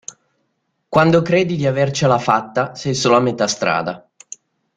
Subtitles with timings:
[0.89, 4.09] Quando credi di avercela fatta sei solo a metà strada.